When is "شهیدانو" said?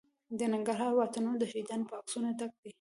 1.51-1.87